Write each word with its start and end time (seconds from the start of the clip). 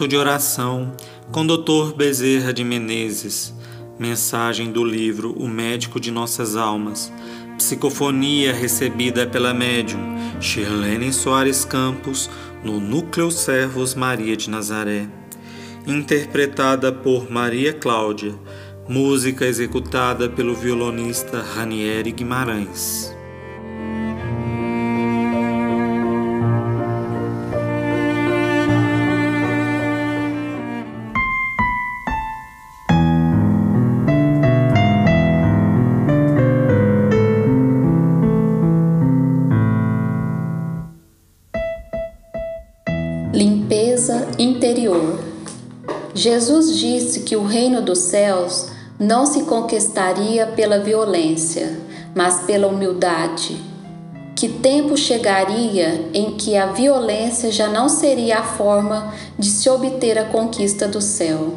Momento 0.00 0.08
de 0.08 0.16
oração 0.16 0.94
com 1.30 1.46
Dr. 1.46 1.94
Bezerra 1.94 2.54
de 2.54 2.64
Menezes. 2.64 3.52
Mensagem 3.98 4.72
do 4.72 4.82
livro 4.82 5.34
O 5.34 5.46
Médico 5.46 6.00
de 6.00 6.10
Nossas 6.10 6.56
Almas. 6.56 7.12
Psicofonia 7.58 8.50
recebida 8.50 9.26
pela 9.26 9.52
médium 9.52 10.00
Shirlene 10.40 11.12
Soares 11.12 11.66
Campos 11.66 12.30
no 12.64 12.80
Núcleo 12.80 13.30
Servos 13.30 13.94
Maria 13.94 14.34
de 14.38 14.48
Nazaré. 14.48 15.06
Interpretada 15.86 16.90
por 16.90 17.30
Maria 17.30 17.74
Cláudia. 17.74 18.34
Música 18.88 19.44
executada 19.44 20.30
pelo 20.30 20.54
violonista 20.54 21.42
Ranieri 21.42 22.10
Guimarães. 22.10 23.19
Limpeza 43.40 44.28
interior. 44.38 45.18
Jesus 46.12 46.76
disse 46.76 47.20
que 47.20 47.34
o 47.34 47.46
reino 47.46 47.80
dos 47.80 48.00
céus 48.00 48.68
não 48.98 49.24
se 49.24 49.44
conquistaria 49.44 50.46
pela 50.48 50.78
violência, 50.78 51.80
mas 52.14 52.40
pela 52.40 52.66
humildade. 52.66 53.56
Que 54.36 54.46
tempo 54.46 54.94
chegaria 54.94 56.10
em 56.12 56.32
que 56.32 56.54
a 56.54 56.66
violência 56.66 57.50
já 57.50 57.66
não 57.66 57.88
seria 57.88 58.40
a 58.40 58.42
forma 58.42 59.10
de 59.38 59.48
se 59.48 59.70
obter 59.70 60.18
a 60.18 60.26
conquista 60.26 60.86
do 60.86 61.00
céu? 61.00 61.54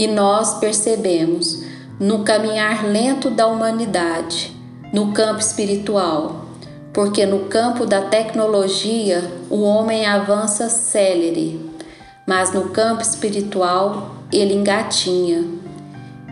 E 0.00 0.08
nós 0.08 0.54
percebemos, 0.54 1.62
no 2.00 2.24
caminhar 2.24 2.84
lento 2.84 3.30
da 3.30 3.46
humanidade, 3.46 4.52
no 4.92 5.12
campo 5.12 5.38
espiritual, 5.38 6.49
porque 6.92 7.24
no 7.24 7.46
campo 7.46 7.86
da 7.86 8.02
tecnologia 8.02 9.22
o 9.48 9.62
homem 9.62 10.06
avança 10.06 10.68
célere, 10.68 11.70
mas 12.26 12.52
no 12.52 12.70
campo 12.70 13.02
espiritual 13.02 14.16
ele 14.32 14.54
engatinha, 14.54 15.44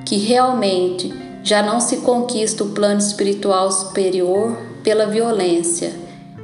que 0.04 0.16
realmente 0.16 1.12
já 1.42 1.62
não 1.62 1.80
se 1.80 1.98
conquista 1.98 2.64
o 2.64 2.70
plano 2.70 2.98
espiritual 2.98 3.70
superior 3.70 4.56
pela 4.82 5.06
violência, 5.06 5.92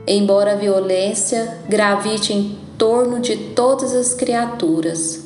embora 0.06 0.52
a 0.52 0.56
violência 0.56 1.58
gravite 1.68 2.32
em 2.32 2.58
torno 2.78 3.20
de 3.20 3.36
todas 3.36 3.94
as 3.94 4.14
criaturas. 4.14 5.24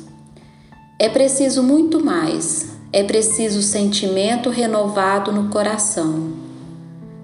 É 0.97 1.09
preciso 1.09 1.63
muito 1.63 2.03
mais, 2.03 2.71
é 2.91 3.03
preciso 3.03 3.61
sentimento 3.61 4.49
renovado 4.49 5.31
no 5.31 5.49
coração. 5.49 6.33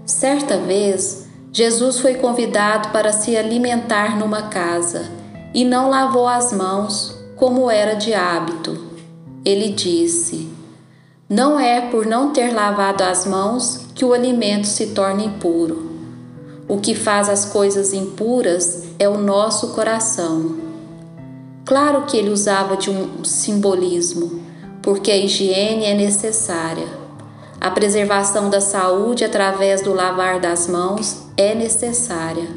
Certa 0.06 0.58
vez, 0.58 1.25
Jesus 1.56 2.00
foi 2.00 2.16
convidado 2.16 2.90
para 2.90 3.14
se 3.14 3.38
alimentar 3.38 4.20
numa 4.20 4.50
casa 4.50 5.10
e 5.54 5.64
não 5.64 5.90
lavou 5.90 6.28
as 6.28 6.52
mãos 6.52 7.16
como 7.38 7.72
era 7.72 7.94
de 7.94 8.14
hábito. 8.14 8.78
Ele 9.46 9.70
disse: 9.70 10.50
Não 11.30 11.58
é 11.58 11.80
por 11.80 12.06
não 12.06 12.34
ter 12.34 12.54
lavado 12.54 13.06
as 13.06 13.26
mãos 13.26 13.86
que 13.96 14.04
o 14.04 14.12
alimento 14.12 14.68
se 14.68 14.88
torna 14.88 15.24
impuro. 15.24 15.92
O 16.68 16.82
que 16.82 16.94
faz 16.94 17.30
as 17.30 17.46
coisas 17.46 17.94
impuras 17.94 18.84
é 19.00 19.08
o 19.08 19.18
nosso 19.18 19.70
coração. 19.70 20.58
Claro 21.64 22.02
que 22.02 22.18
ele 22.18 22.32
usava 22.32 22.76
de 22.76 22.90
um 22.90 23.24
simbolismo, 23.24 24.42
porque 24.82 25.10
a 25.10 25.16
higiene 25.16 25.86
é 25.86 25.94
necessária 25.94 27.06
a 27.62 27.72
preservação 27.72 28.50
da 28.50 28.60
saúde 28.60 29.24
através 29.24 29.82
do 29.82 29.94
lavar 29.94 30.42
das 30.42 30.68
mãos 30.68 31.25
é 31.38 31.54
necessária, 31.54 32.48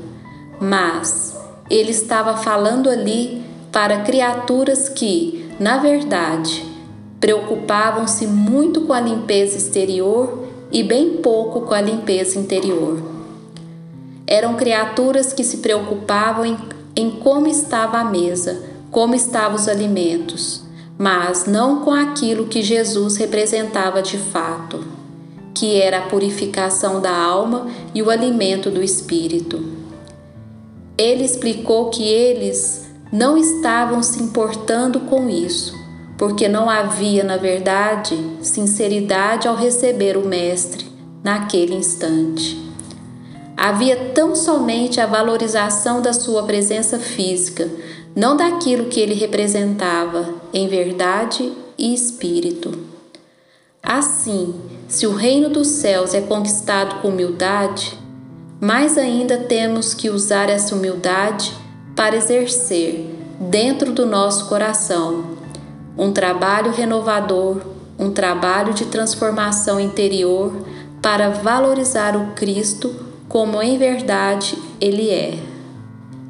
mas 0.60 1.36
ele 1.70 1.90
estava 1.90 2.36
falando 2.36 2.88
ali 2.88 3.42
para 3.72 4.00
criaturas 4.00 4.88
que, 4.88 5.50
na 5.58 5.78
verdade, 5.78 6.64
preocupavam-se 7.20 8.26
muito 8.26 8.82
com 8.82 8.92
a 8.92 9.00
limpeza 9.00 9.56
exterior 9.56 10.46
e 10.70 10.82
bem 10.82 11.16
pouco 11.18 11.62
com 11.62 11.74
a 11.74 11.80
limpeza 11.80 12.38
interior. 12.38 13.02
Eram 14.26 14.54
criaturas 14.54 15.32
que 15.32 15.42
se 15.42 15.58
preocupavam 15.58 16.44
em, 16.44 16.56
em 16.94 17.10
como 17.10 17.46
estava 17.46 17.98
a 17.98 18.04
mesa, 18.04 18.62
como 18.90 19.14
estavam 19.14 19.56
os 19.56 19.68
alimentos 19.68 20.68
mas 20.98 21.46
não 21.46 21.84
com 21.84 21.92
aquilo 21.92 22.48
que 22.48 22.60
Jesus 22.60 23.16
representava 23.16 24.02
de 24.02 24.18
fato, 24.18 24.84
que 25.58 25.80
era 25.80 25.98
a 25.98 26.02
purificação 26.02 27.00
da 27.00 27.10
alma 27.10 27.66
e 27.92 28.00
o 28.00 28.10
alimento 28.10 28.70
do 28.70 28.80
espírito. 28.80 29.64
Ele 30.96 31.24
explicou 31.24 31.90
que 31.90 32.04
eles 32.04 32.88
não 33.12 33.36
estavam 33.36 34.00
se 34.00 34.22
importando 34.22 35.00
com 35.00 35.28
isso, 35.28 35.74
porque 36.16 36.46
não 36.46 36.70
havia, 36.70 37.24
na 37.24 37.36
verdade, 37.36 38.16
sinceridade 38.40 39.48
ao 39.48 39.56
receber 39.56 40.16
o 40.16 40.26
Mestre 40.26 40.86
naquele 41.24 41.74
instante. 41.74 42.56
Havia 43.56 43.96
tão 44.14 44.36
somente 44.36 45.00
a 45.00 45.06
valorização 45.06 46.00
da 46.00 46.12
sua 46.12 46.44
presença 46.44 47.00
física, 47.00 47.68
não 48.14 48.36
daquilo 48.36 48.86
que 48.86 49.00
ele 49.00 49.14
representava 49.14 50.34
em 50.52 50.68
verdade 50.68 51.52
e 51.76 51.92
espírito. 51.92 52.97
Assim, 53.88 54.54
se 54.86 55.06
o 55.06 55.14
reino 55.14 55.48
dos 55.48 55.66
céus 55.68 56.12
é 56.12 56.20
conquistado 56.20 57.00
com 57.00 57.08
humildade, 57.08 57.98
mais 58.60 58.98
ainda 58.98 59.38
temos 59.38 59.94
que 59.94 60.10
usar 60.10 60.50
essa 60.50 60.74
humildade 60.74 61.54
para 61.96 62.14
exercer, 62.14 63.08
dentro 63.40 63.90
do 63.94 64.04
nosso 64.04 64.46
coração, 64.46 65.24
um 65.96 66.12
trabalho 66.12 66.70
renovador, 66.70 67.62
um 67.98 68.10
trabalho 68.10 68.74
de 68.74 68.84
transformação 68.84 69.80
interior 69.80 70.52
para 71.00 71.30
valorizar 71.30 72.14
o 72.14 72.34
Cristo 72.34 72.94
como 73.26 73.62
em 73.62 73.78
verdade 73.78 74.58
Ele 74.78 75.08
é 75.08 75.38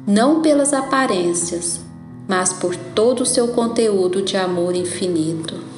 não 0.07 0.41
pelas 0.41 0.73
aparências, 0.73 1.81
mas 2.25 2.53
por 2.53 2.73
todo 2.95 3.21
o 3.21 3.25
seu 3.25 3.49
conteúdo 3.49 4.21
de 4.21 4.37
amor 4.37 4.75
infinito. 4.75 5.68